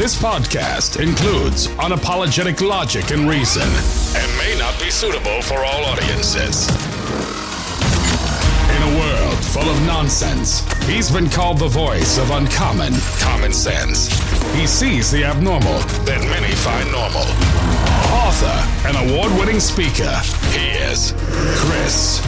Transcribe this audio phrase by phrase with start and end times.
[0.00, 3.68] This podcast includes unapologetic logic and reason
[4.16, 6.70] and may not be suitable for all audiences.
[8.70, 14.08] In a world full of nonsense, he's been called the voice of uncommon common sense.
[14.54, 17.26] He sees the abnormal that many find normal.
[18.24, 20.16] Author and award winning speaker,
[20.48, 21.12] he is
[21.60, 22.22] Chris.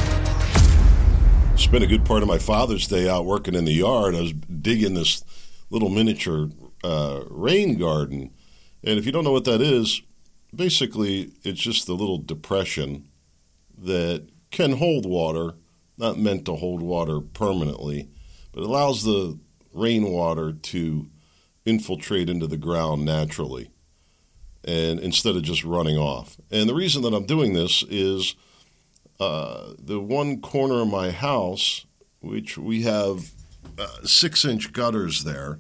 [1.57, 4.15] Spent a good part of my Father's Day out working in the yard.
[4.15, 5.25] I was digging this
[5.71, 6.51] little miniature
[6.83, 8.31] uh, rain garden.
[8.85, 10.03] And if you don't know what that is,
[10.55, 13.09] basically it's just a little depression
[13.79, 15.55] that can hold water,
[15.97, 18.09] not meant to hold water permanently,
[18.53, 19.39] but allows the
[19.73, 21.09] rainwater to
[21.65, 23.71] infiltrate into the ground naturally
[24.65, 26.37] and instead of just running off.
[26.51, 28.35] And the reason that I'm doing this is
[29.19, 31.87] uh, the one corner of my house,
[32.21, 33.33] which we have
[33.79, 35.59] uh, six inch gutters there.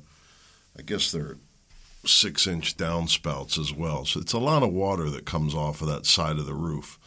[0.78, 1.36] I guess they're
[2.04, 4.04] six inch downspouts as well.
[4.04, 6.98] So it's a lot of water that comes off of that side of the roof.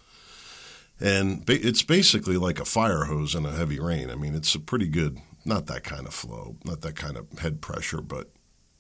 [0.99, 4.09] And it's basically like a fire hose in a heavy rain.
[4.09, 7.39] I mean, it's a pretty good, not that kind of flow, not that kind of
[7.39, 8.29] head pressure, but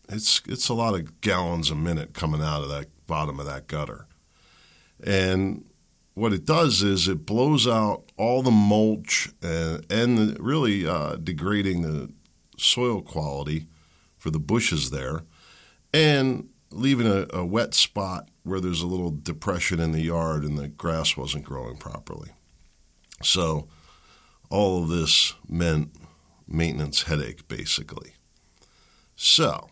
[0.07, 3.67] it's it's a lot of gallons a minute coming out of that bottom of that
[3.67, 4.07] gutter.
[5.03, 5.65] And
[6.13, 11.17] what it does is it blows out all the mulch and, and the, really uh,
[11.17, 12.09] degrading the
[12.57, 13.67] soil quality
[14.25, 15.21] for the bushes there
[15.93, 20.57] and leaving a, a wet spot where there's a little depression in the yard and
[20.57, 22.31] the grass wasn't growing properly.
[23.21, 23.67] So
[24.49, 25.91] all of this meant
[26.47, 28.13] maintenance headache basically.
[29.15, 29.69] So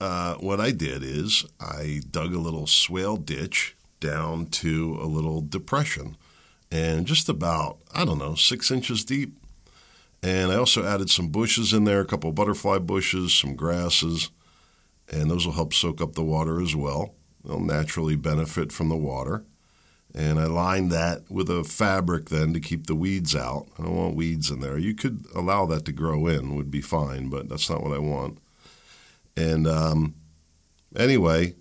[0.00, 5.42] uh, what I did is I dug a little swale ditch down to a little
[5.42, 6.16] depression
[6.72, 9.36] and just about, I don't know, six inches deep.
[10.24, 14.30] And I also added some bushes in there, a couple butterfly bushes, some grasses,
[15.12, 17.14] and those will help soak up the water as well.
[17.44, 19.44] They'll naturally benefit from the water.
[20.14, 23.66] And I lined that with a fabric then to keep the weeds out.
[23.78, 24.78] I don't want weeds in there.
[24.78, 27.98] You could allow that to grow in, would be fine, but that's not what I
[27.98, 28.38] want.
[29.36, 30.14] And um,
[30.96, 31.54] anyway,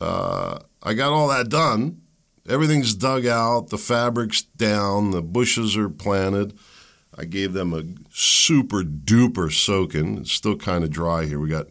[0.00, 2.00] uh, I got all that done.
[2.48, 6.58] Everything's dug out, the fabric's down, the bushes are planted.
[7.18, 10.18] I gave them a super duper soaking.
[10.18, 11.40] It's still kind of dry here.
[11.40, 11.66] We got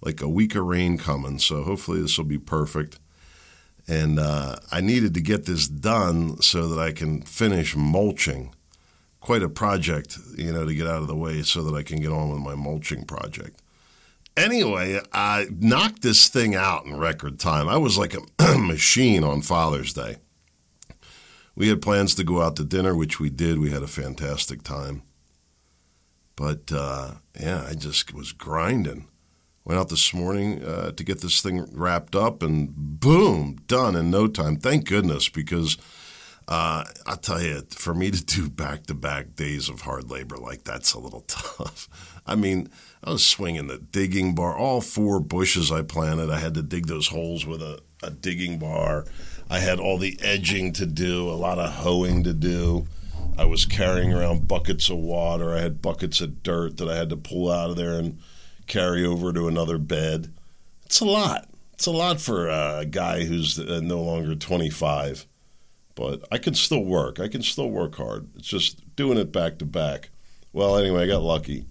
[0.00, 3.00] like a week of rain coming, so hopefully this will be perfect.
[3.88, 8.54] And uh, I needed to get this done so that I can finish mulching.
[9.20, 12.00] Quite a project, you know, to get out of the way so that I can
[12.00, 13.60] get on with my mulching project.
[14.36, 17.68] Anyway, I knocked this thing out in record time.
[17.68, 20.16] I was like a machine on Father's Day.
[21.54, 23.58] We had plans to go out to dinner, which we did.
[23.58, 25.02] We had a fantastic time.
[26.34, 29.08] But uh, yeah, I just was grinding.
[29.64, 34.10] Went out this morning uh, to get this thing wrapped up, and boom, done in
[34.10, 34.56] no time.
[34.56, 35.76] Thank goodness, because
[36.48, 40.36] uh, I'll tell you, for me to do back to back days of hard labor
[40.36, 41.88] like that's a little tough.
[42.26, 42.70] I mean,
[43.04, 46.30] I was swinging the digging bar, all four bushes I planted.
[46.30, 49.04] I had to dig those holes with a, a digging bar.
[49.52, 52.86] I had all the edging to do, a lot of hoeing to do.
[53.36, 55.54] I was carrying around buckets of water.
[55.54, 58.18] I had buckets of dirt that I had to pull out of there and
[58.66, 60.32] carry over to another bed.
[60.86, 61.50] It's a lot.
[61.74, 65.26] It's a lot for a guy who's uh, no longer 25.
[65.96, 67.20] But I can still work.
[67.20, 68.30] I can still work hard.
[68.36, 70.08] It's just doing it back to back.
[70.54, 71.66] Well, anyway, I got lucky.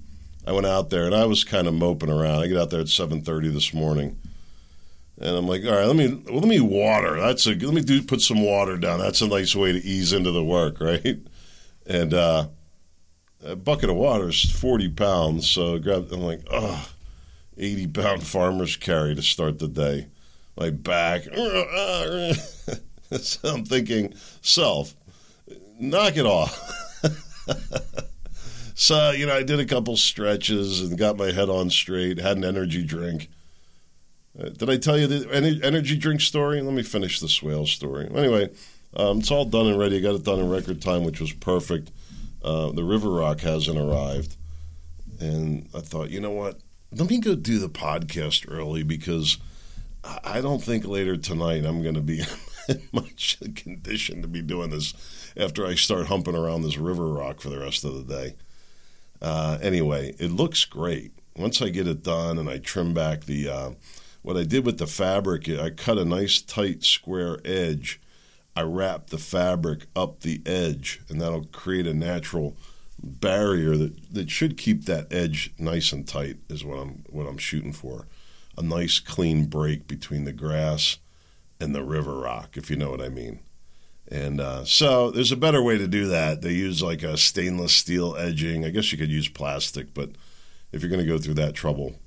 [0.46, 2.44] I went out there and I was kind of moping around.
[2.44, 4.19] I get out there at 7:30 this morning,
[5.22, 7.20] and I'm like, all right, let me let me water.
[7.20, 9.00] That's a let me do put some water down.
[9.00, 11.20] That's a nice way to ease into the work, right?
[11.86, 12.48] And uh,
[13.46, 16.12] a bucket of water is 40 pounds, so I grabbed.
[16.12, 16.90] I'm like, oh,
[17.58, 20.08] 80 pound farmer's carry to start the day.
[20.58, 21.24] My back.
[23.22, 24.96] so I'm thinking, self,
[25.80, 26.60] knock it off.
[28.74, 32.38] So, you know, I did a couple stretches and got my head on straight, had
[32.38, 33.30] an energy drink.
[34.39, 36.62] Uh, did I tell you the energy drink story?
[36.62, 38.10] Let me finish the swale story.
[38.13, 38.50] Anyway,
[38.95, 39.98] um, it's all done and ready.
[39.98, 41.92] I got it done in record time, which was perfect.
[42.44, 44.36] Uh, the River Rock hasn't arrived.
[45.19, 46.60] And I thought, you know what?
[46.92, 49.38] Let me go do the podcast early because
[50.04, 52.22] I don't think later tonight I'm going to be
[52.69, 54.94] in much condition to be doing this
[55.38, 58.36] after I start humping around this River Rock for the rest of the day.
[59.22, 61.12] Uh, anyway, it looks great.
[61.36, 63.72] Once I get it done and I trim back the, uh,
[64.21, 68.00] what I did with the fabric, I cut a nice tight square edge.
[68.56, 72.56] I wrap the fabric up the edge, and that'll create a natural
[73.01, 76.38] barrier that, that should keep that edge nice and tight.
[76.50, 78.07] Is what I'm what I'm shooting for.
[78.57, 80.97] a nice clean break between the grass
[81.59, 83.39] and the river rock, if you know what I mean.
[84.09, 86.41] And uh, so there's a better way to do that.
[86.41, 88.65] They use like a stainless steel edging.
[88.65, 90.09] I guess you could use plastic, but
[90.73, 92.00] if you're going to go through that trouble,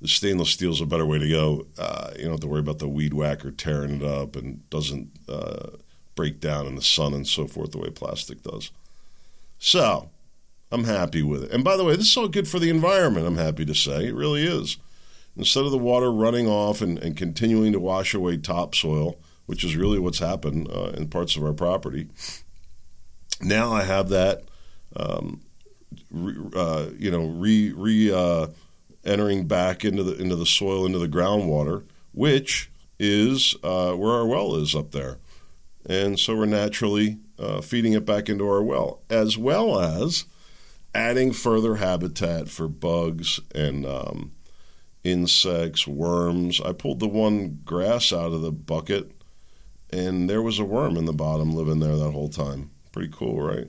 [0.00, 1.66] the stainless steel is a better way to go.
[1.78, 5.10] Uh, you don't have to worry about the weed whacker tearing it up and doesn't
[5.28, 5.70] uh,
[6.14, 8.70] break down in the sun and so forth the way plastic does.
[9.58, 10.10] So
[10.72, 11.52] I'm happy with it.
[11.52, 14.06] And by the way, this is all good for the environment, I'm happy to say.
[14.06, 14.78] It really is.
[15.36, 19.76] Instead of the water running off and, and continuing to wash away topsoil, which is
[19.76, 22.08] really what's happened uh, in parts of our property,
[23.42, 24.42] now I have that,
[24.96, 25.42] um,
[26.10, 28.46] re, uh, you know, re, re uh,
[29.04, 34.26] entering back into the into the soil, into the groundwater, which is uh, where our
[34.26, 35.18] well is up there,
[35.86, 40.24] and so we're naturally uh, feeding it back into our well, as well as
[40.94, 44.32] adding further habitat for bugs and um,
[45.04, 46.60] insects, worms.
[46.60, 49.12] I pulled the one grass out of the bucket,
[49.90, 52.70] and there was a worm in the bottom living there that whole time.
[52.92, 53.68] Pretty cool, right?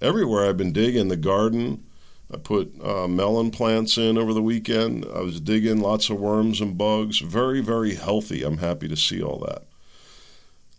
[0.00, 1.84] Everywhere I've been digging the garden
[2.32, 5.04] I put uh, melon plants in over the weekend.
[5.14, 7.18] I was digging lots of worms and bugs.
[7.18, 8.42] Very, very healthy.
[8.42, 9.64] I'm happy to see all that.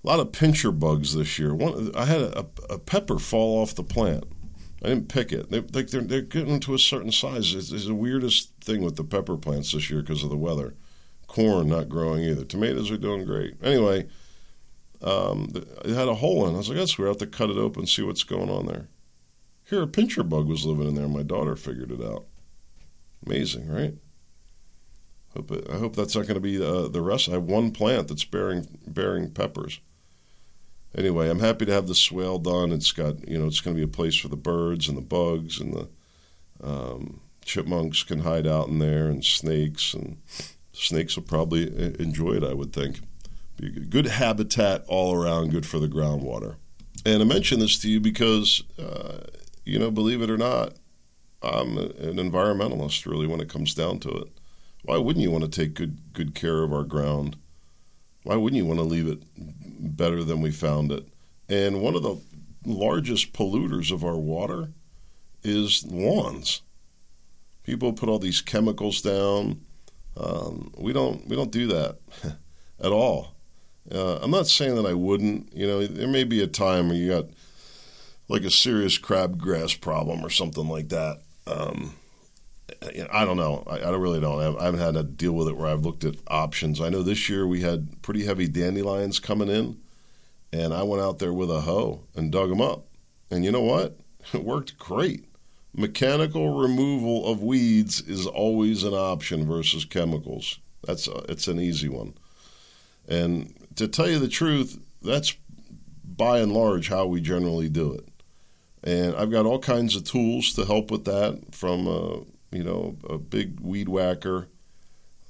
[0.03, 1.53] A lot of pincher bugs this year.
[1.53, 4.25] One, I had a, a pepper fall off the plant.
[4.83, 5.50] I didn't pick it.
[5.50, 7.53] They, they, they're, they're getting to a certain size.
[7.53, 10.75] It's, it's, the weirdest thing with the pepper plants this year because of the weather.
[11.27, 12.45] Corn not growing either.
[12.45, 13.56] Tomatoes are doing great.
[13.63, 14.07] Anyway,
[15.01, 15.51] um,
[15.83, 16.51] it had a hole in.
[16.51, 16.56] it.
[16.56, 17.07] I was like, that's weird.
[17.07, 18.89] I have to cut it open and see what's going on there.
[19.66, 21.08] Here, a pincher bug was living in there.
[21.08, 22.26] My daughter figured it out.
[23.26, 23.96] Amazing, right?
[25.36, 27.28] Hope it, I hope that's not going to be uh, the rest.
[27.28, 29.80] I have one plant that's bearing bearing peppers.
[30.98, 32.72] Anyway, I'm happy to have the swale done.
[32.72, 35.02] It's got you know it's going to be a place for the birds and the
[35.02, 35.90] bugs and the
[36.64, 40.18] um, chipmunks can hide out in there and snakes and
[40.72, 41.68] snakes will probably
[42.00, 42.44] enjoy it.
[42.44, 43.00] I would think.
[43.58, 46.56] Be good habitat all around, good for the groundwater.
[47.06, 49.20] And I mention this to you because uh,
[49.66, 50.74] you know, believe it or not,
[51.42, 54.28] I'm an environmentalist really when it comes down to it.
[54.84, 57.38] Why wouldn't you want to take good good care of our ground?
[58.24, 59.22] Why wouldn't you want to leave it
[59.98, 61.08] better than we found it?
[61.50, 62.20] And one of the
[62.66, 64.70] largest polluters of our water
[65.44, 66.62] is lawns.
[67.64, 69.62] People put all these chemicals down.
[70.18, 71.98] Um, we don't we don't do that
[72.80, 73.36] at all.
[73.92, 75.54] Uh, I'm not saying that I wouldn't.
[75.54, 77.26] You know, there may be a time where you got
[78.27, 81.22] like a serious crabgrass problem or something like that.
[81.48, 81.94] Um,
[83.12, 83.63] I don't know.
[83.68, 84.60] I, I really don't.
[84.60, 86.81] I haven't had to deal with it where I've looked at options.
[86.81, 89.77] I know this year we had pretty heavy dandelions coming in,
[90.51, 92.86] and I went out there with a hoe and dug them up.
[93.30, 93.98] And you know what?
[94.33, 95.25] It worked great.
[95.71, 100.57] Mechanical removal of weeds is always an option versus chemicals.
[100.83, 102.16] That's a, it's an easy one.
[103.07, 105.36] And to tell you the truth, that's
[106.04, 108.07] by and large how we generally do it.
[108.83, 112.19] And I've got all kinds of tools to help with that from, uh,
[112.51, 114.48] you know, a big weed whacker,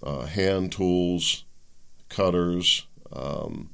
[0.03, 1.45] uh, hand tools,
[2.09, 2.85] cutters.
[3.13, 3.69] Um,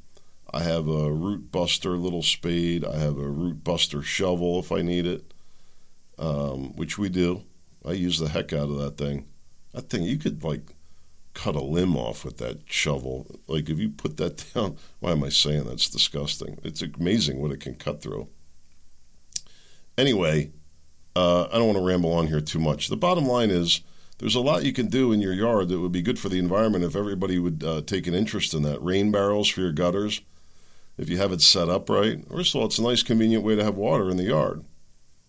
[0.54, 2.86] I have a root buster little spade.
[2.86, 5.34] I have a root buster shovel if I need it,
[6.20, 7.44] um, which we do.
[7.86, 9.26] I use the heck out of that thing.
[9.74, 10.74] That thing, you could like
[11.34, 13.28] cut a limb off with that shovel.
[13.48, 16.60] Like if you put that down, why am I saying that's disgusting?
[16.64, 18.28] It's amazing what it can cut through.
[20.02, 20.50] Anyway,
[21.16, 22.88] uh, I don't want to ramble on here too much.
[22.88, 23.82] The bottom line is
[24.18, 26.40] there's a lot you can do in your yard that would be good for the
[26.40, 28.82] environment if everybody would uh, take an interest in that.
[28.82, 30.22] Rain barrels for your gutters,
[30.98, 32.28] if you have it set up right.
[32.28, 34.66] First of all, it's a nice, convenient way to have water in the yard,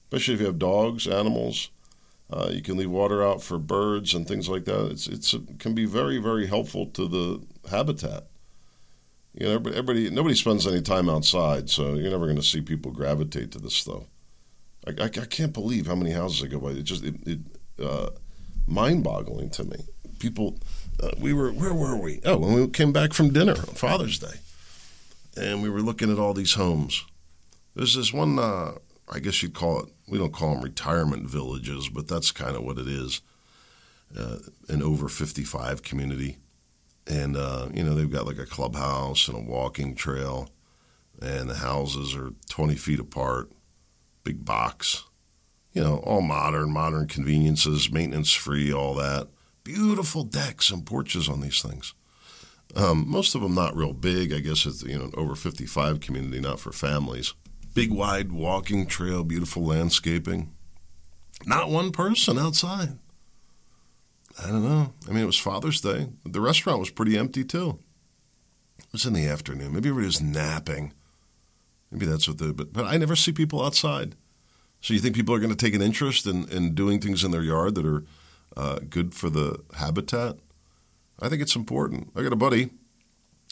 [0.07, 1.69] especially if you have dogs, animals.
[2.33, 4.91] Uh, you can leave water out for birds and things like that.
[4.91, 8.25] It's, it can be very, very helpful to the habitat.
[9.35, 12.91] You know, everybody, nobody spends any time outside, so you're never going to see people
[12.91, 14.05] gravitate to this stuff.
[14.87, 16.71] I, I, I, can't believe how many houses I go by.
[16.71, 17.39] It just it, it
[17.83, 18.11] uh,
[18.67, 19.77] mind-boggling to me.
[20.19, 20.59] People,
[21.03, 22.21] uh, we were where were we?
[22.25, 24.39] Oh, when we came back from dinner on Father's Day,
[25.37, 27.05] and we were looking at all these homes.
[27.75, 28.39] There's this one.
[28.39, 28.73] Uh,
[29.09, 29.89] I guess you'd call it.
[30.09, 33.21] We don't call them retirement villages, but that's kind of what it is.
[34.17, 36.39] Uh, an over 55 community,
[37.07, 40.51] and uh, you know they've got like a clubhouse and a walking trail,
[41.21, 43.51] and the houses are 20 feet apart
[44.25, 45.05] big box.
[45.73, 49.29] You know, all modern, modern conveniences, maintenance free, all that.
[49.65, 51.95] Beautiful decks and porches on these things.
[52.75, 54.33] Um, most of them not real big.
[54.33, 57.35] I guess it's you know over 55 community, not for families.
[57.75, 60.53] Big wide walking trail, beautiful landscaping.
[61.47, 62.99] Not one person outside.
[64.43, 64.93] I don't know.
[65.09, 66.09] I mean, it was Father's Day.
[66.25, 67.79] The restaurant was pretty empty too.
[68.79, 69.73] It was in the afternoon.
[69.75, 70.93] Maybe everybody was napping.
[71.93, 72.53] Maybe that's what the.
[72.53, 74.17] But, but I never see people outside.
[74.81, 77.31] So you think people are going to take an interest in, in doing things in
[77.31, 78.05] their yard that are
[78.57, 80.39] uh, good for the habitat?
[81.21, 82.11] I think it's important.
[82.17, 82.71] I got a buddy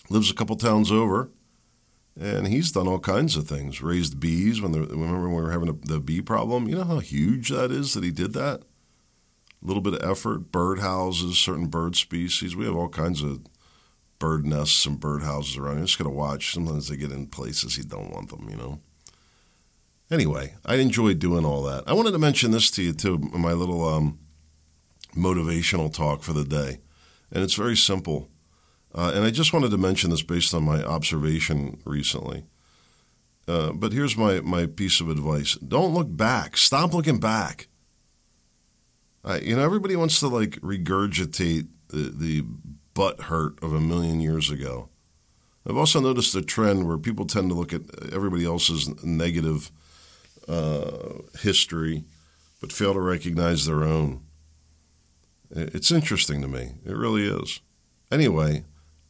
[0.09, 1.31] lives a couple towns over,
[2.21, 3.81] and he's done all kinds of things.
[3.81, 6.69] Raised bees when the, remember when we were having a, the bee problem.
[6.69, 8.63] You know how huge that is that he did that.
[9.63, 10.51] A little bit of effort.
[10.51, 12.57] Bird houses, certain bird species.
[12.57, 13.41] We have all kinds of
[14.21, 15.79] bird nests and bird houses around.
[15.79, 16.55] You just got to watch.
[16.55, 18.47] Sometimes they get in places you don't want them.
[18.49, 18.81] You know.
[20.13, 21.85] Anyway, I enjoyed doing all that.
[21.89, 23.19] I wanted to mention this to you too.
[23.19, 24.21] My little um,
[25.17, 26.79] motivational talk for the day,
[27.33, 28.29] and it's very simple.
[28.95, 32.45] Uh, and I just wanted to mention this based on my observation recently.
[33.47, 36.57] Uh, but here's my, my piece of advice don't look back.
[36.57, 37.69] Stop looking back.
[39.25, 42.45] Uh, you know, everybody wants to like regurgitate the, the
[42.95, 44.89] butt hurt of a million years ago.
[45.69, 47.83] I've also noticed a trend where people tend to look at
[48.13, 49.71] everybody else's negative
[50.49, 52.05] uh, history,
[52.61, 54.23] but fail to recognize their own.
[55.51, 56.73] It's interesting to me.
[56.85, 57.61] It really is.
[58.11, 58.65] Anyway,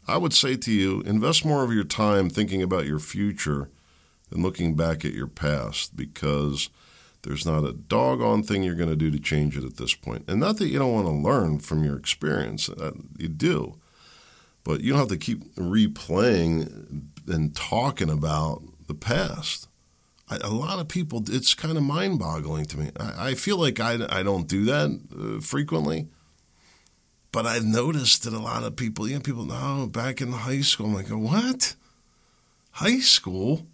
[0.07, 3.71] I would say to you invest more of your time thinking about your future
[4.31, 6.69] than looking back at your past because
[7.23, 10.25] there's not a doggone thing you're going to do to change it at this point.
[10.29, 13.77] And not that you don't want to learn from your experience, uh, you do.
[14.65, 19.69] But you don't have to keep replaying and talking about the past.
[20.29, 22.91] I, a lot of people, it's kind of mind boggling to me.
[22.99, 26.09] I, I, feel like I, I don't do that uh, frequently.
[27.33, 30.62] But I've noticed that a lot of people, you know, people, no, back in high
[30.62, 31.77] school, I'm like, what?
[32.73, 33.67] High school?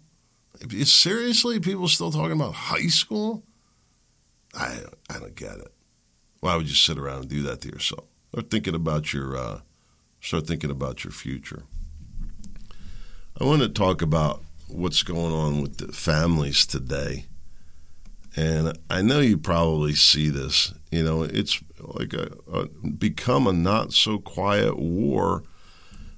[0.71, 3.43] Is seriously people still talking about high school?
[4.53, 5.73] I I don't get it.
[6.39, 8.05] Why would you sit around and do that to yourself?
[8.31, 9.59] Start thinking about your uh,
[10.21, 11.63] start thinking about your future.
[13.39, 17.25] I want to talk about what's going on with the families today.
[18.35, 20.73] And I know you probably see this.
[20.91, 25.43] You know, it's like a, a become a not so quiet war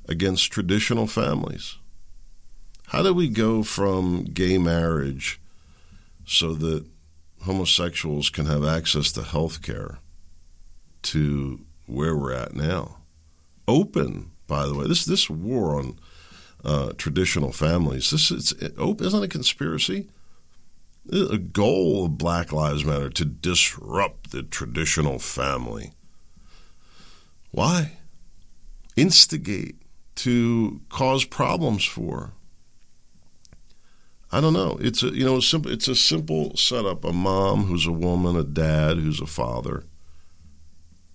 [0.08, 1.79] against traditional families.
[2.90, 5.40] How do we go from gay marriage
[6.26, 6.88] so that
[7.44, 10.00] homosexuals can have access to health care
[11.04, 12.98] to where we're at now?
[13.68, 14.88] Open, by the way.
[14.88, 16.00] This this war on
[16.66, 18.10] uh, traditional families.
[18.10, 20.10] This is it, isn't a conspiracy.
[21.12, 25.92] A goal of Black Lives Matter to disrupt the traditional family.
[27.52, 27.98] Why?
[28.96, 29.76] Instigate
[30.16, 32.34] to cause problems for.
[34.32, 34.78] I don't know.
[34.80, 35.72] It's a you know simple.
[35.72, 39.84] It's a simple setup: a mom who's a woman, a dad who's a father,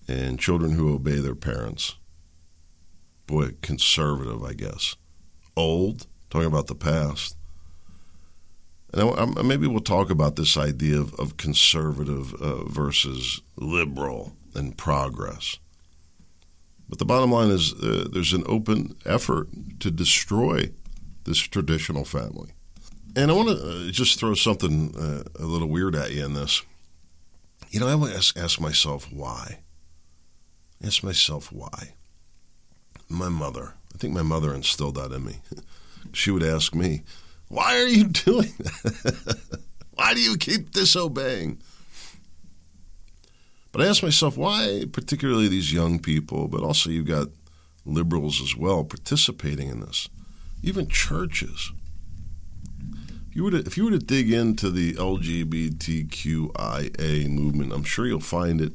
[0.09, 1.97] and children who obey their parents.
[3.27, 4.97] Boy, conservative, I guess.
[5.57, 7.37] Old, talking about the past.
[8.93, 14.77] And I, maybe we'll talk about this idea of, of conservative uh, versus liberal and
[14.77, 15.59] progress.
[16.89, 19.49] But the bottom line is uh, there's an open effort
[19.81, 20.71] to destroy
[21.25, 22.53] this traditional family.
[23.17, 26.35] And I want to uh, just throw something uh, a little weird at you in
[26.35, 26.63] this.
[27.71, 29.61] You know, I to ask, ask myself why.
[30.85, 31.95] Ask myself why.
[33.09, 35.37] My mother, I think my mother instilled that in me.
[36.13, 37.03] she would ask me,
[37.49, 39.61] why are you doing that?
[39.95, 41.59] why do you keep disobeying?
[43.71, 47.29] But I ask myself, why particularly these young people, but also you've got
[47.85, 50.09] liberals as well participating in this,
[50.63, 51.73] even churches.
[53.35, 58.21] You were to, if you were to dig into the LGBTQIA movement, I'm sure you'll
[58.21, 58.75] find it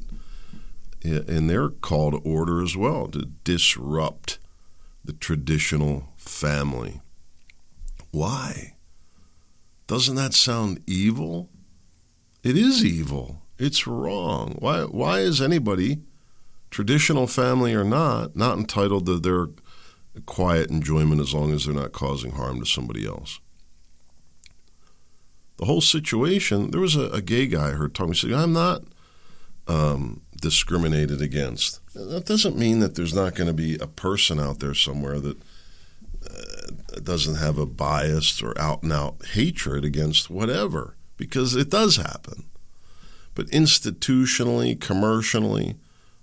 [1.02, 4.38] in their call to order as well to disrupt
[5.02, 7.00] the traditional family.
[8.10, 8.74] Why?
[9.86, 11.48] Doesn't that sound evil?
[12.42, 13.40] It is evil.
[13.58, 14.56] It's wrong.
[14.58, 16.02] Why, why is anybody,
[16.70, 19.46] traditional family or not, not entitled to their
[20.26, 23.40] quiet enjoyment as long as they're not causing harm to somebody else?
[25.60, 28.82] The whole situation, there was a, a gay guy heard talking, he said, I'm not
[29.68, 31.80] um, discriminated against.
[31.92, 35.36] That doesn't mean that there's not going to be a person out there somewhere that
[37.04, 42.44] doesn't have a bias or out and out hatred against whatever, because it does happen.
[43.34, 45.76] But institutionally, commercially,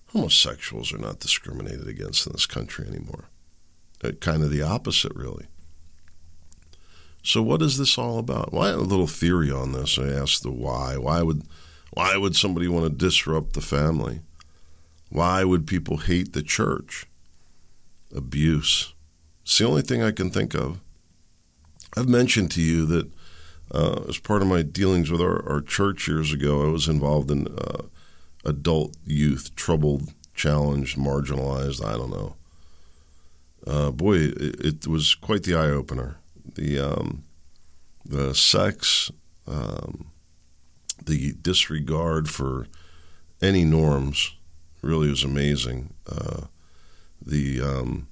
[0.07, 3.25] homosexuals are not discriminated against in this country anymore.
[4.03, 5.45] Uh, kind of the opposite, really.
[7.27, 8.53] So, what is this all about?
[8.53, 9.99] Well, I have a little theory on this.
[9.99, 10.95] I asked the why.
[10.95, 11.43] Why would,
[11.91, 14.21] why would somebody want to disrupt the family?
[15.09, 17.05] Why would people hate the church?
[18.15, 18.93] Abuse.
[19.43, 20.79] It's the only thing I can think of.
[21.97, 23.11] I've mentioned to you that
[23.73, 27.29] uh, as part of my dealings with our, our, church years ago, I was involved
[27.29, 27.87] in uh,
[28.45, 31.83] adult youth, troubled, challenged, marginalized.
[31.83, 32.35] I don't know.
[33.65, 36.19] Uh, boy, it, it, was quite the eye opener.
[36.55, 37.23] The um,
[38.05, 39.11] the sex,
[39.47, 40.11] um,
[41.03, 42.67] the disregard for
[43.41, 44.35] any norms,
[44.81, 45.93] really was amazing.
[46.09, 46.45] Uh,
[47.23, 48.07] the um,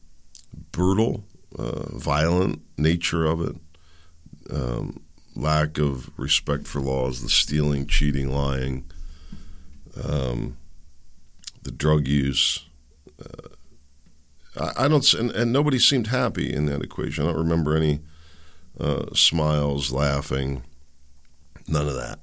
[0.71, 1.23] brutal,
[1.57, 3.55] uh, violent nature of it.
[4.51, 5.01] Um,
[5.35, 8.85] lack of respect for laws, the stealing, cheating, lying,
[10.01, 10.57] um,
[11.63, 12.65] the drug use.
[13.19, 17.25] Uh, I, don't, and, and, nobody seemed happy in that equation.
[17.25, 17.99] I don't remember any
[18.79, 20.63] uh, smiles, laughing,
[21.67, 22.19] none of that.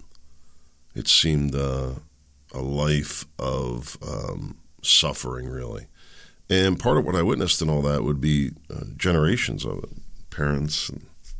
[0.94, 1.94] It seemed uh,
[2.52, 5.86] a life of um, suffering, really.
[6.50, 9.90] And part of what I witnessed in all that would be uh, generations of it.
[10.30, 10.90] Parents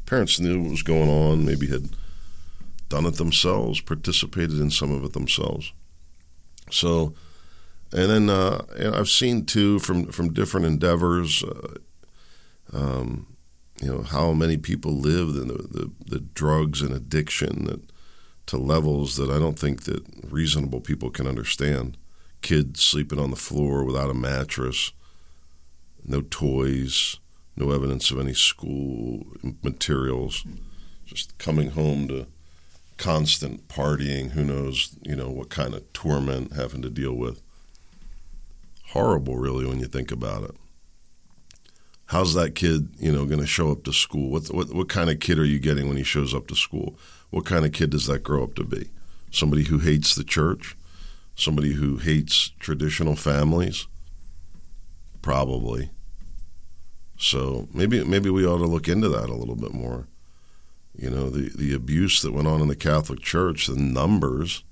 [0.07, 1.89] parents knew what was going on, maybe had
[2.89, 5.73] done it themselves, participated in some of it themselves.
[6.71, 7.15] So,
[7.93, 8.63] and then uh,
[8.95, 11.75] I've seen too from from different endeavors, uh,
[12.73, 13.32] um,
[13.83, 17.81] you know, how many people live in the, the, the drugs and addiction that,
[18.47, 21.97] to levels that I don't think that reasonable people can understand.
[22.43, 24.93] Kids sleeping on the floor without a mattress,
[26.05, 27.19] no toys,
[27.57, 29.27] no evidence of any school
[29.63, 30.45] materials,
[31.05, 32.27] just coming home to
[32.99, 34.31] constant partying.
[34.31, 37.43] Who knows, you know, what kind of torment having to deal with.
[38.89, 40.57] Horrible, really, when you think about it.
[42.13, 44.31] How's that kid, you know, going to show up to school?
[44.31, 46.97] What, what what kind of kid are you getting when he shows up to school?
[47.31, 48.91] What kind of kid does that grow up to be?
[49.31, 50.77] Somebody who hates the church?
[51.35, 53.87] Somebody who hates traditional families?
[55.23, 55.91] Probably
[57.23, 60.09] so maybe maybe we ought to look into that a little bit more.
[60.97, 64.65] You know, the, the abuse that went on in the Catholic Church, the numbers.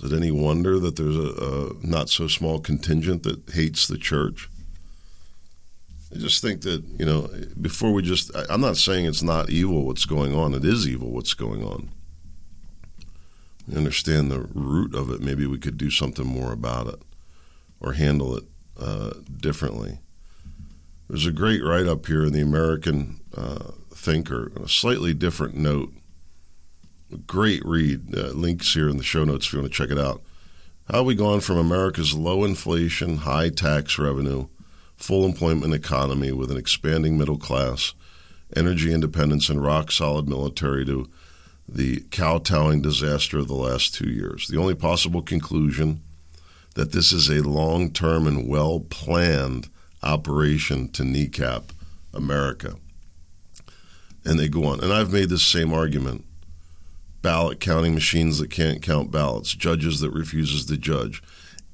[0.00, 1.32] Is it any wonder that there's a,
[1.80, 4.50] a not so small contingent that hates the church?
[6.14, 7.28] I just think that, you know,
[7.60, 10.54] before we just, I'm not saying it's not evil what's going on.
[10.54, 11.90] It is evil what's going on.
[13.66, 15.20] We understand the root of it.
[15.20, 17.02] Maybe we could do something more about it
[17.80, 18.44] or handle it
[18.80, 19.98] uh, differently.
[21.08, 25.92] There's a great write up here in the American uh, Thinker, a slightly different note.
[27.12, 28.14] A great read.
[28.14, 30.22] Uh, links here in the show notes if you want to check it out.
[30.90, 34.48] How have we gone from America's low inflation, high tax revenue,
[34.98, 37.94] full employment economy with an expanding middle class,
[38.54, 41.08] energy independence, and rock solid military to
[41.66, 44.48] the kowtowing disaster of the last two years?
[44.48, 46.02] The only possible conclusion
[46.74, 49.68] that this is a long term and well planned
[50.02, 51.72] operation to kneecap
[52.12, 52.74] America.
[54.24, 54.80] And they go on.
[54.80, 56.24] And I've made this same argument
[57.22, 61.22] ballot counting machines that can't count ballots, judges that refuses to judge,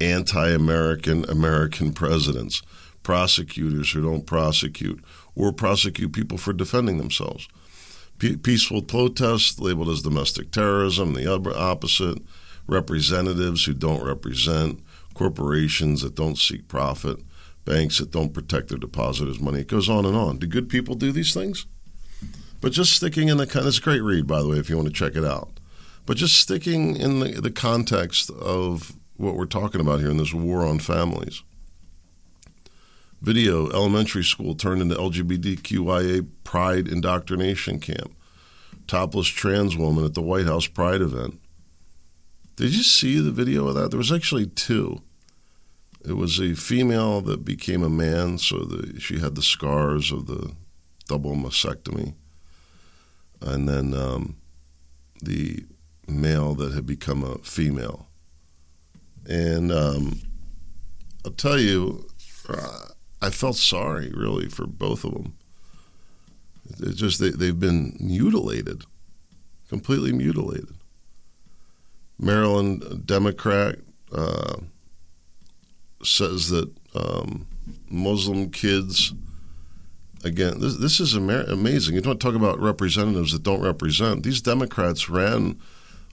[0.01, 2.63] anti-American American presidents,
[3.05, 5.05] prosecutors who don't prosecute
[5.37, 7.47] or prosecute people for defending themselves.
[8.19, 12.19] peaceful protests labeled as domestic terrorism, the opposite,
[12.67, 14.81] representatives who don't represent,
[15.15, 17.19] corporations that don't seek profit,
[17.65, 19.61] banks that don't protect their depositors' money.
[19.61, 20.39] It goes on and on.
[20.39, 21.67] Do good people do these things?
[22.61, 24.77] But just sticking in the kind it's a great read, by the way, if you
[24.77, 25.61] want to check it out.
[26.07, 30.35] But just sticking in the, the context of what we're talking about here in this
[30.35, 31.43] war on families.
[33.25, 38.15] Video elementary school turned into LGBTQIA pride indoctrination camp.
[38.87, 41.41] Topless trans woman at the White House Pride event.
[42.57, 43.91] Did you see the video of that?
[43.91, 45.01] There was actually two.
[46.07, 50.27] It was a female that became a man, so the, she had the scars of
[50.27, 50.53] the
[51.09, 52.13] double mastectomy.
[53.41, 54.37] And then um,
[55.23, 55.65] the
[56.07, 58.07] male that had become a female.
[59.27, 60.21] And um,
[61.25, 62.07] I'll tell you,
[62.51, 62.89] uh,
[63.25, 65.35] I felt sorry really for both of them.
[66.81, 68.85] It's just they, they've been mutilated,
[69.69, 70.75] completely mutilated.
[72.19, 73.79] Maryland Democrat.
[74.13, 74.57] Uh,
[76.07, 77.47] says that um,
[77.89, 79.13] Muslim kids,
[80.23, 81.95] again, this, this is amazing.
[81.95, 84.23] You don't talk about representatives that don't represent.
[84.23, 85.59] These Democrats ran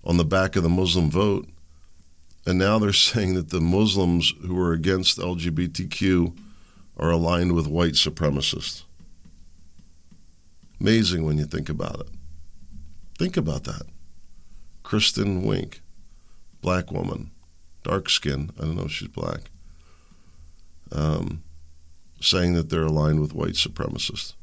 [0.03, 1.47] on the back of the Muslim vote,
[2.45, 6.35] and now they're saying that the Muslims who are against LGBTQ
[7.01, 8.83] are aligned with white supremacists.
[10.79, 12.07] Amazing when you think about it.
[13.19, 13.83] Think about that.
[14.83, 15.81] Kristin Mink,
[16.61, 17.31] black woman,
[17.83, 18.51] dark skin.
[18.57, 19.51] I don't know if she's black
[20.91, 21.43] um,
[22.19, 24.33] saying that they're aligned with white supremacists.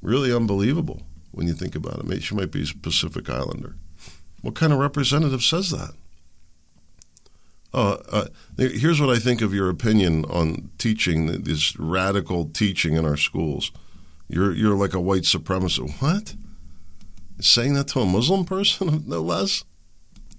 [0.00, 2.22] Really unbelievable when you think about it.
[2.22, 3.76] She might be a Pacific Islander.
[4.40, 5.92] What kind of representative says that?
[7.72, 13.06] Oh, uh, here's what I think of your opinion on teaching this radical teaching in
[13.06, 13.70] our schools.
[14.28, 16.00] You're you're like a white supremacist.
[16.00, 16.34] What?
[17.40, 19.64] Saying that to a Muslim person, no less.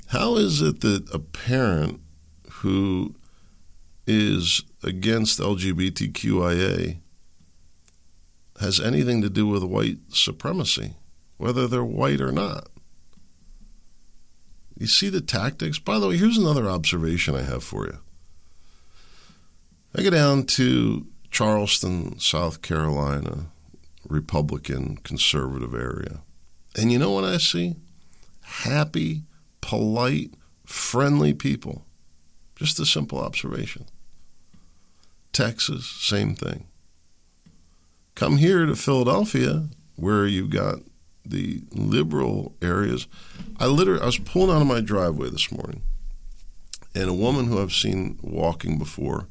[0.08, 2.02] How is it that a parent
[2.50, 3.16] who
[4.06, 6.98] is against LGBTQIA
[8.60, 10.96] has anything to do with white supremacy,
[11.38, 12.68] whether they're white or not?
[14.82, 15.78] You see the tactics?
[15.78, 18.00] By the way, here's another observation I have for you.
[19.94, 23.52] I go down to Charleston, South Carolina,
[24.10, 26.22] Republican conservative area.
[26.76, 27.76] And you know what I see?
[28.42, 29.22] Happy,
[29.62, 30.34] polite,
[30.66, 31.86] friendly people.
[32.56, 33.86] Just a simple observation.
[35.32, 36.66] Texas, same thing.
[38.16, 40.80] Come here to Philadelphia, where you've got
[41.26, 43.08] the liberal areas.
[43.60, 45.84] I literally I was pulling out of my driveway this morning,
[46.96, 49.28] and a woman who I've seen walking before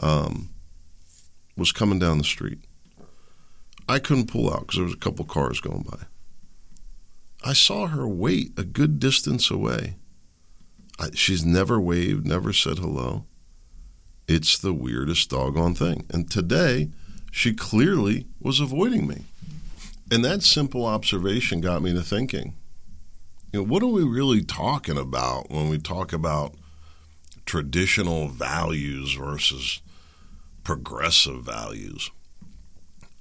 [0.00, 0.50] um,
[1.56, 2.58] was coming down the street.
[3.88, 6.06] I couldn't pull out because there was a couple cars going by.
[7.44, 9.96] I saw her wait a good distance away.
[10.98, 13.26] I, she's never waved, never said hello.
[14.26, 16.06] It's the weirdest doggone thing.
[16.08, 16.88] And today,
[17.30, 19.24] she clearly was avoiding me.
[20.10, 22.56] And that simple observation got me to thinking,
[23.52, 26.54] you know, what are we really talking about when we talk about
[27.46, 29.80] traditional values versus
[30.62, 32.10] progressive values?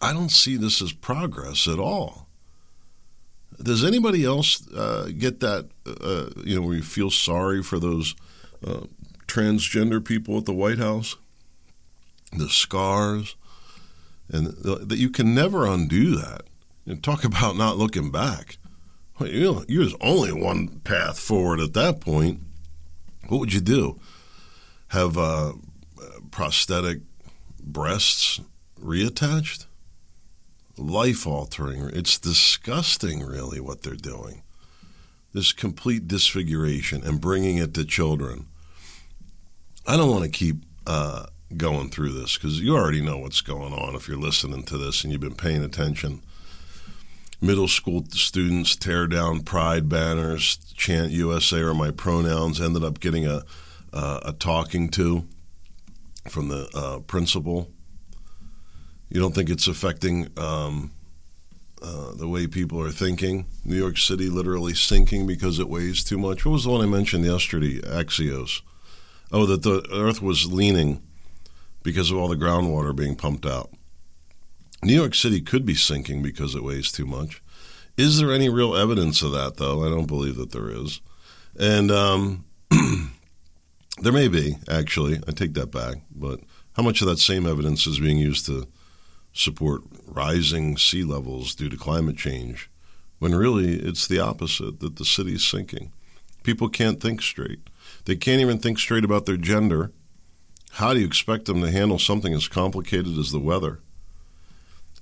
[0.01, 2.27] I don't see this as progress at all.
[3.61, 5.69] Does anybody else uh, get that?
[5.85, 8.15] Uh, you know, you feel sorry for those
[8.65, 8.81] uh,
[9.27, 11.15] transgender people at the White House,
[12.33, 13.35] the scars,
[14.29, 16.43] and that you can never undo that.
[16.85, 18.57] Know, talk about not looking back.
[19.19, 22.41] Well, you know, there's only one path forward at that point.
[23.27, 23.99] What would you do?
[24.89, 25.53] Have uh,
[26.31, 26.99] prosthetic
[27.59, 28.41] breasts
[28.79, 29.65] reattached?
[30.77, 31.89] Life altering.
[31.93, 34.41] It's disgusting, really, what they're doing.
[35.31, 38.47] This complete disfiguration and bringing it to children.
[39.87, 43.73] I don't want to keep uh, going through this because you already know what's going
[43.73, 46.21] on if you're listening to this and you've been paying attention
[47.43, 53.27] middle school students tear down pride banners, chant USA or my pronouns, ended up getting
[53.27, 53.43] a,
[53.91, 55.27] uh, a talking to
[56.29, 57.69] from the uh, principal.
[59.09, 60.93] You don't think it's affecting um,
[61.81, 63.45] uh, the way people are thinking?
[63.65, 66.45] New York City literally sinking because it weighs too much.
[66.45, 67.81] What was the one I mentioned yesterday?
[67.81, 68.61] Axios.
[69.33, 71.03] Oh, that the Earth was leaning
[71.83, 73.69] because of all the groundwater being pumped out.
[74.83, 77.41] New York City could be sinking because it weighs too much.
[77.95, 79.85] Is there any real evidence of that, though?
[79.85, 80.99] I don't believe that there is.
[81.57, 82.45] And um,
[84.01, 85.21] there may be, actually.
[85.27, 85.97] I take that back.
[86.13, 86.41] But
[86.73, 88.67] how much of that same evidence is being used to
[89.31, 92.69] support rising sea levels due to climate change
[93.19, 95.93] when really it's the opposite, that the city is sinking?
[96.43, 97.59] People can't think straight.
[98.05, 99.91] They can't even think straight about their gender.
[100.71, 103.79] How do you expect them to handle something as complicated as the weather?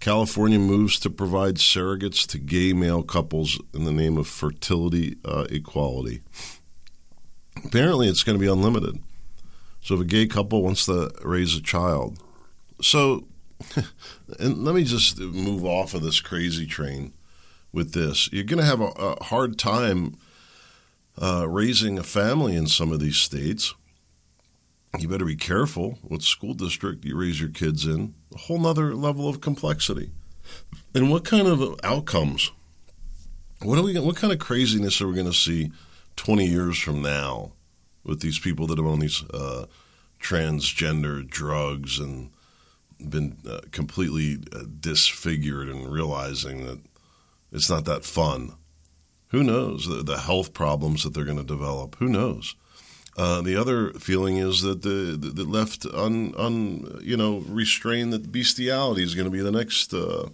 [0.02, 5.46] California moves to provide surrogates to gay male couples in the name of fertility uh,
[5.52, 6.22] equality.
[7.64, 9.00] Apparently, it's going to be unlimited.
[9.84, 12.18] So, if a gay couple wants to raise a child,
[12.82, 13.28] so,
[14.40, 17.14] and let me just move off of this crazy train
[17.72, 18.28] with this.
[18.34, 20.18] You're going to have a, a hard time
[21.22, 23.76] uh, raising a family in some of these states
[25.00, 28.14] you better be careful what school district you raise your kids in.
[28.34, 30.12] A whole nother level of complexity.
[30.94, 32.52] And what kind of outcomes?
[33.62, 33.98] What are we?
[34.00, 35.72] What kind of craziness are we going to see
[36.16, 37.54] 20 years from now
[38.04, 39.66] with these people that have on these uh,
[40.20, 42.32] transgender drugs and
[43.00, 46.80] been uh, completely uh, disfigured and realizing that
[47.52, 48.54] it's not that fun?
[49.30, 51.96] Who knows the, the health problems that they're going to develop?
[52.00, 52.56] Who knows?
[53.18, 58.14] Uh, the other feeling is that the, the, the left un, un you know restrained
[58.14, 60.30] that bestiality is going to be the next uh,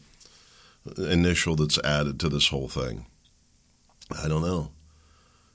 [0.97, 3.05] initial that's added to this whole thing.
[4.23, 4.71] I don't know.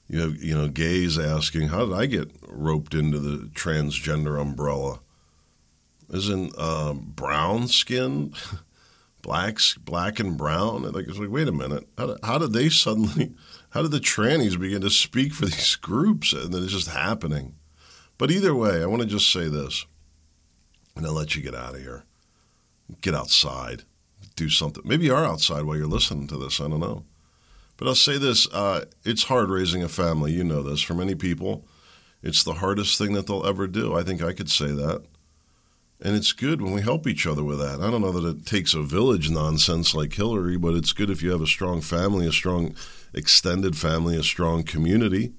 [0.07, 4.99] You have you know gays asking, how did I get roped into the transgender umbrella?
[6.13, 8.33] Isn't uh, brown skin,
[9.21, 10.83] blacks, black and brown?
[10.91, 13.33] Like it's like, wait a minute, how, how did they suddenly?
[13.73, 16.31] How did the trannies begin to speak for these groups?
[16.31, 17.55] And then it's just happening.
[18.17, 19.85] But either way, I want to just say this,
[20.95, 22.03] and I'll let you get out of here.
[23.01, 23.83] Get outside,
[24.35, 24.83] do something.
[24.85, 26.61] Maybe you are outside while you're listening to this.
[26.61, 27.05] I don't know.
[27.77, 30.31] But I'll say this uh, it's hard raising a family.
[30.31, 30.81] You know this.
[30.81, 31.65] For many people,
[32.21, 33.95] it's the hardest thing that they'll ever do.
[33.95, 35.03] I think I could say that.
[36.05, 37.79] And it's good when we help each other with that.
[37.79, 41.23] I don't know that it takes a village nonsense like Hillary, but it's good if
[41.23, 42.75] you have a strong family, a strong
[43.13, 45.31] extended family, a strong community.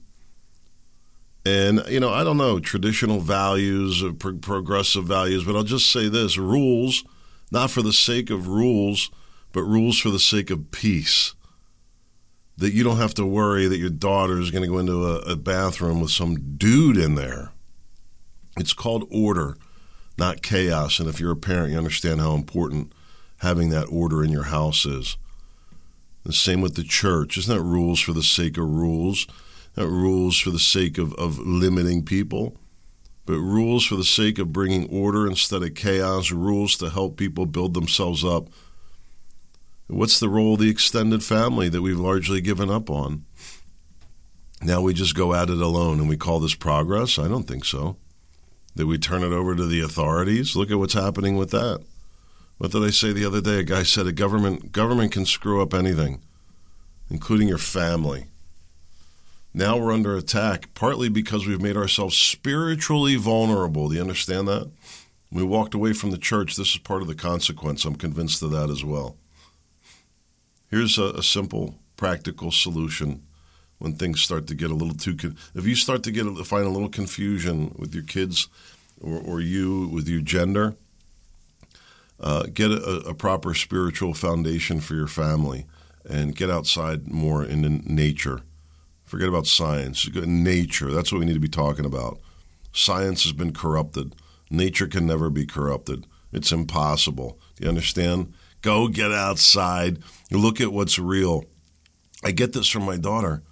[1.44, 5.92] And, you know, I don't know, traditional values, uh, pro- progressive values, but I'll just
[5.92, 7.04] say this rules,
[7.50, 9.10] not for the sake of rules,
[9.52, 11.34] but rules for the sake of peace.
[12.56, 15.18] That you don't have to worry that your daughter is going to go into a,
[15.32, 17.52] a bathroom with some dude in there.
[18.56, 19.58] It's called order,
[20.16, 20.98] not chaos.
[20.98, 22.92] And if you're a parent, you understand how important
[23.38, 25.16] having that order in your house is.
[26.24, 27.36] The same with the church.
[27.36, 29.26] Isn't that rules for the sake of rules
[29.76, 32.56] not rules for the sake of, of limiting people,
[33.26, 37.46] but rules for the sake of bringing order instead of chaos, rules to help people
[37.46, 38.48] build themselves up.
[39.86, 43.24] What's the role of the extended family that we've largely given up on?
[44.62, 47.18] Now we just go at it alone and we call this progress?
[47.18, 47.96] I don't think so.
[48.76, 50.56] That we turn it over to the authorities?
[50.56, 51.84] Look at what's happening with that.
[52.58, 53.60] What did I say the other day?
[53.60, 56.22] A guy said a government government can screw up anything,
[57.08, 58.26] including your family.
[59.52, 63.88] Now we're under attack, partly because we've made ourselves spiritually vulnerable.
[63.88, 64.70] Do you understand that?
[65.30, 66.56] We walked away from the church.
[66.56, 67.84] This is part of the consequence.
[67.84, 69.16] I'm convinced of that as well.
[70.70, 73.22] Here's a, a simple, practical solution
[73.84, 75.14] when things start to get a little too.
[75.14, 78.48] Con- if you start to get a, find a little confusion with your kids
[79.00, 80.74] or, or you with your gender,
[82.18, 85.66] uh, get a, a proper spiritual foundation for your family
[86.08, 88.40] and get outside more into nature
[89.04, 90.08] Forget about science.
[90.12, 90.90] Nature.
[90.90, 92.18] That's what we need to be talking about.
[92.72, 94.14] Science has been corrupted.
[94.50, 96.06] Nature can never be corrupted.
[96.32, 97.38] It's impossible.
[97.54, 98.32] Do you understand?
[98.62, 99.98] Go get outside.
[100.32, 101.44] Look at what's real.
[102.24, 103.42] I get this from my daughter.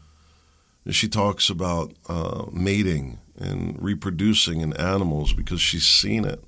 [0.91, 6.43] She talks about uh, mating and reproducing in animals because she's seen it.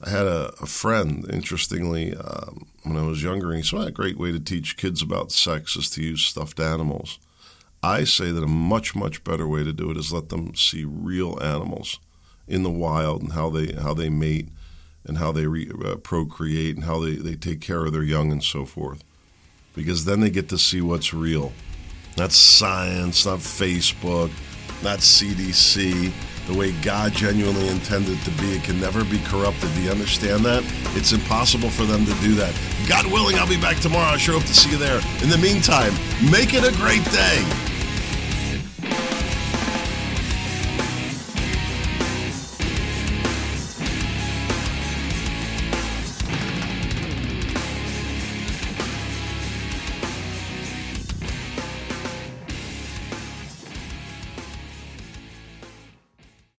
[0.00, 3.88] I had a, a friend, interestingly, um, when I was younger, and he said, well,
[3.88, 7.18] a great way to teach kids about sex is to use stuffed animals.
[7.82, 10.84] I say that a much much better way to do it is let them see
[10.84, 12.00] real animals
[12.48, 14.48] in the wild and how they how they mate
[15.04, 18.32] and how they re, uh, procreate and how they, they take care of their young
[18.32, 19.04] and so forth.
[19.74, 21.52] Because then they get to see what's real.
[22.16, 24.30] Not science, not Facebook,
[24.82, 26.12] not CDC.
[26.46, 28.54] The way God genuinely intended to be.
[28.54, 29.74] It can never be corrupted.
[29.74, 30.62] Do you understand that?
[30.94, 32.54] It's impossible for them to do that.
[32.88, 34.14] God willing, I'll be back tomorrow.
[34.14, 35.00] I sure hope to see you there.
[35.22, 35.92] In the meantime,
[36.30, 37.42] make it a great day.